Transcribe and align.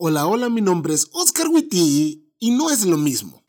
Hola, 0.00 0.28
hola, 0.28 0.48
mi 0.48 0.60
nombre 0.60 0.94
es 0.94 1.08
Oscar 1.10 1.48
Witty 1.48 2.32
y 2.38 2.50
no 2.52 2.70
es 2.70 2.86
lo 2.86 2.96
mismo. 2.96 3.42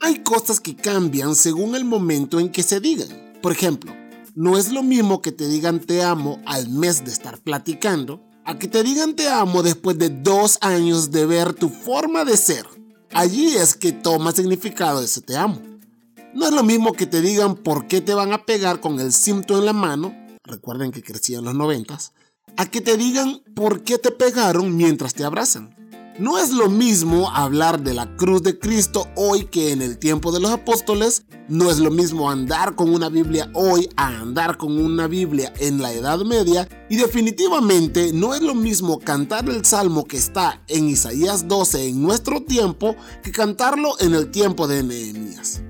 Hay 0.00 0.24
cosas 0.24 0.58
que 0.58 0.74
cambian 0.74 1.36
según 1.36 1.76
el 1.76 1.84
momento 1.84 2.40
en 2.40 2.50
que 2.50 2.64
se 2.64 2.80
digan. 2.80 3.08
Por 3.40 3.52
ejemplo, 3.52 3.94
no 4.34 4.58
es 4.58 4.72
lo 4.72 4.82
mismo 4.82 5.22
que 5.22 5.30
te 5.30 5.46
digan 5.46 5.78
te 5.78 6.02
amo 6.02 6.42
al 6.44 6.68
mes 6.68 7.04
de 7.04 7.12
estar 7.12 7.38
platicando, 7.38 8.20
a 8.44 8.58
que 8.58 8.66
te 8.66 8.82
digan 8.82 9.14
te 9.14 9.28
amo 9.28 9.62
después 9.62 9.96
de 9.96 10.08
dos 10.08 10.58
años 10.60 11.12
de 11.12 11.24
ver 11.24 11.54
tu 11.54 11.68
forma 11.68 12.24
de 12.24 12.36
ser. 12.36 12.66
Allí 13.12 13.54
es 13.54 13.76
que 13.76 13.92
toma 13.92 14.32
significado 14.32 15.00
ese 15.04 15.20
te 15.20 15.36
amo. 15.36 15.62
No 16.34 16.48
es 16.48 16.52
lo 16.52 16.64
mismo 16.64 16.94
que 16.94 17.06
te 17.06 17.20
digan 17.20 17.54
por 17.54 17.86
qué 17.86 18.00
te 18.00 18.12
van 18.12 18.32
a 18.32 18.44
pegar 18.44 18.80
con 18.80 18.98
el 18.98 19.12
cinto 19.12 19.56
en 19.56 19.66
la 19.66 19.72
mano, 19.72 20.23
recuerden 20.44 20.92
que 20.92 21.02
crecí 21.02 21.34
en 21.34 21.44
los 21.44 21.54
noventas, 21.54 22.12
a 22.56 22.70
que 22.70 22.80
te 22.80 22.96
digan 22.96 23.42
por 23.54 23.82
qué 23.82 23.98
te 23.98 24.10
pegaron 24.10 24.76
mientras 24.76 25.14
te 25.14 25.24
abrazan. 25.24 25.74
No 26.16 26.38
es 26.38 26.50
lo 26.52 26.70
mismo 26.70 27.28
hablar 27.30 27.82
de 27.82 27.92
la 27.92 28.16
cruz 28.16 28.40
de 28.44 28.56
Cristo 28.56 29.08
hoy 29.16 29.46
que 29.46 29.72
en 29.72 29.82
el 29.82 29.98
tiempo 29.98 30.30
de 30.30 30.38
los 30.38 30.52
apóstoles. 30.52 31.24
No 31.48 31.72
es 31.72 31.80
lo 31.80 31.90
mismo 31.90 32.30
andar 32.30 32.76
con 32.76 32.94
una 32.94 33.08
Biblia 33.08 33.50
hoy 33.52 33.88
a 33.96 34.20
andar 34.20 34.56
con 34.56 34.78
una 34.80 35.08
Biblia 35.08 35.52
en 35.58 35.82
la 35.82 35.92
Edad 35.92 36.20
Media. 36.20 36.68
Y 36.88 36.98
definitivamente 36.98 38.12
no 38.12 38.32
es 38.32 38.42
lo 38.42 38.54
mismo 38.54 39.00
cantar 39.00 39.48
el 39.50 39.64
salmo 39.64 40.04
que 40.04 40.16
está 40.16 40.62
en 40.68 40.88
Isaías 40.88 41.48
12 41.48 41.88
en 41.88 42.00
nuestro 42.00 42.44
tiempo 42.44 42.94
que 43.24 43.32
cantarlo 43.32 43.98
en 43.98 44.14
el 44.14 44.30
tiempo 44.30 44.68
de 44.68 44.84
Nehemías. 44.84 45.62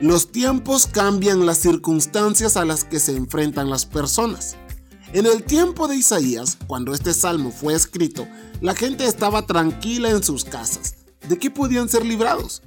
Los 0.00 0.32
tiempos 0.32 0.86
cambian 0.86 1.44
las 1.44 1.58
circunstancias 1.58 2.56
a 2.56 2.64
las 2.64 2.84
que 2.84 2.98
se 2.98 3.14
enfrentan 3.14 3.68
las 3.68 3.84
personas. 3.84 4.56
En 5.12 5.26
el 5.26 5.42
tiempo 5.42 5.88
de 5.88 5.96
Isaías, 5.96 6.56
cuando 6.66 6.94
este 6.94 7.12
salmo 7.12 7.50
fue 7.50 7.74
escrito, 7.74 8.26
la 8.62 8.74
gente 8.74 9.04
estaba 9.04 9.44
tranquila 9.44 10.08
en 10.08 10.22
sus 10.22 10.44
casas. 10.44 10.94
¿De 11.28 11.38
qué 11.38 11.50
podían 11.50 11.90
ser 11.90 12.06
librados? 12.06 12.62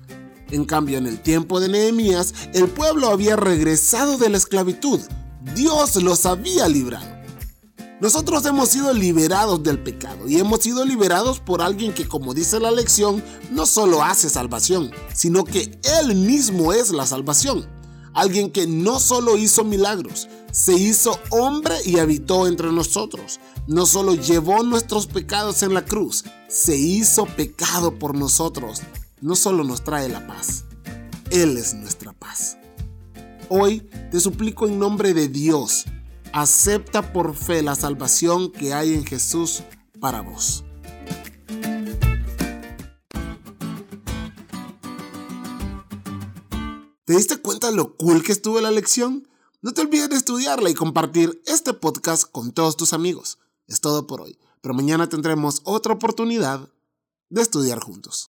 En 0.52 0.64
cambio, 0.66 1.00
en 1.00 1.08
el 1.08 1.22
tiempo 1.22 1.60
de 1.60 1.70
Nehemías, 1.70 2.36
el 2.54 2.68
pueblo 2.68 3.10
había 3.10 3.36
regresado 3.36 4.20
de 4.20 4.30
la 4.30 4.38
esclavitud. 4.38 5.00
Dios 5.56 5.96
los 5.96 6.28
había 6.28 6.68
librado. 6.68 7.13
Nosotros 8.04 8.46
hemos 8.46 8.68
sido 8.68 8.94
liberados 8.94 9.64
del 9.64 9.80
pecado 9.80 10.28
y 10.28 10.38
hemos 10.38 10.60
sido 10.60 10.84
liberados 10.84 11.40
por 11.40 11.62
alguien 11.62 11.94
que, 11.94 12.06
como 12.06 12.34
dice 12.34 12.60
la 12.60 12.70
lección, 12.70 13.24
no 13.50 13.66
solo 13.66 14.04
hace 14.04 14.30
salvación, 14.30 14.92
sino 15.14 15.46
que 15.46 15.80
Él 16.02 16.14
mismo 16.14 16.74
es 16.74 16.92
la 16.92 17.06
salvación. 17.06 17.66
Alguien 18.14 18.52
que 18.52 18.68
no 18.68 19.00
solo 19.00 19.38
hizo 19.38 19.64
milagros, 19.64 20.28
se 20.52 20.74
hizo 20.74 21.18
hombre 21.30 21.76
y 21.86 22.00
habitó 22.00 22.46
entre 22.46 22.74
nosotros. 22.74 23.40
No 23.68 23.86
solo 23.86 24.16
llevó 24.16 24.64
nuestros 24.64 25.08
pecados 25.08 25.64
en 25.64 25.74
la 25.74 25.86
cruz, 25.86 26.26
se 26.50 26.76
hizo 26.76 27.26
pecado 27.26 27.98
por 28.00 28.18
nosotros. 28.18 28.82
No 29.22 29.38
solo 29.38 29.64
nos 29.64 29.82
trae 29.82 30.10
la 30.10 30.28
paz, 30.28 30.66
Él 31.30 31.56
es 31.56 31.74
nuestra 31.74 32.12
paz. 32.12 32.58
Hoy 33.48 33.88
te 34.12 34.20
suplico 34.20 34.68
en 34.68 34.78
nombre 34.78 35.14
de 35.14 35.30
Dios, 35.30 35.86
acepta 36.34 37.14
por 37.14 37.36
fe 37.36 37.62
la 37.62 37.76
salvación 37.76 38.52
que 38.52 38.74
hay 38.74 38.96
en 38.96 39.06
Jesús 39.06 39.64
para 40.00 40.22
vos. 40.22 40.66
¿Te 47.06 47.14
diste 47.14 47.38
cuenta 47.38 47.70
lo 47.72 47.96
cool 47.96 48.24
que 48.24 48.32
estuvo 48.32 48.60
la 48.62 48.72
lección? 48.72 49.28
No 49.62 49.74
te 49.74 49.82
olvides 49.82 50.10
de 50.10 50.16
estudiarla 50.16 50.70
y 50.70 50.74
compartir 50.74 51.42
este 51.46 51.74
podcast 51.74 52.24
con 52.30 52.52
todos 52.52 52.76
tus 52.78 52.94
amigos. 52.94 53.38
Es 53.68 53.80
todo 53.80 54.08
por 54.08 54.22
hoy, 54.22 54.40
pero 54.62 54.74
mañana 54.74 55.08
tendremos 55.08 55.62
otra 55.64 55.94
oportunidad 55.94 56.70
de 57.30 57.42
estudiar 57.42 57.80
juntos. 57.80 58.22